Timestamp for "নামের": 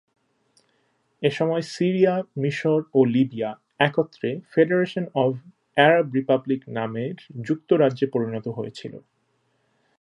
6.69-7.15